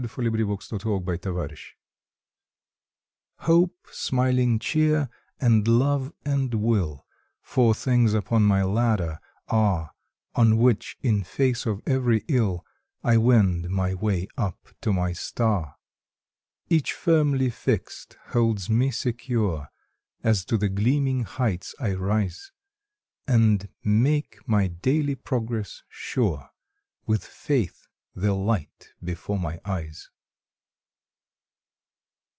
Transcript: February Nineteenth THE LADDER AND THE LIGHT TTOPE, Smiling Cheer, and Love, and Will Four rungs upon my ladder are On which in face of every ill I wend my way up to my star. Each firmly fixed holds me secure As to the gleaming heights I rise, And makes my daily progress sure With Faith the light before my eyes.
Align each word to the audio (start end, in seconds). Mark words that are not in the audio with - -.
February 0.07 0.43
Nineteenth 0.43 0.81
THE 0.81 1.29
LADDER 1.29 1.29
AND 1.29 1.29
THE 1.29 1.31
LIGHT 1.61 1.75
TTOPE, 3.39 3.71
Smiling 3.91 4.57
Cheer, 4.57 5.09
and 5.39 5.67
Love, 5.67 6.11
and 6.25 6.55
Will 6.55 7.05
Four 7.43 7.75
rungs 7.85 8.15
upon 8.15 8.41
my 8.41 8.63
ladder 8.63 9.19
are 9.47 9.91
On 10.33 10.57
which 10.57 10.97
in 11.03 11.23
face 11.23 11.67
of 11.67 11.83
every 11.85 12.23
ill 12.27 12.65
I 13.03 13.17
wend 13.17 13.69
my 13.69 13.93
way 13.93 14.27
up 14.39 14.69
to 14.81 14.91
my 14.91 15.13
star. 15.13 15.75
Each 16.67 16.93
firmly 16.93 17.51
fixed 17.51 18.15
holds 18.29 18.71
me 18.71 18.89
secure 18.89 19.69
As 20.23 20.43
to 20.45 20.57
the 20.57 20.69
gleaming 20.69 21.25
heights 21.25 21.75
I 21.79 21.93
rise, 21.93 22.51
And 23.27 23.69
makes 23.83 24.39
my 24.47 24.65
daily 24.65 25.13
progress 25.13 25.83
sure 25.89 26.49
With 27.05 27.23
Faith 27.23 27.77
the 28.13 28.33
light 28.33 28.89
before 29.01 29.39
my 29.39 29.61
eyes. 29.63 30.09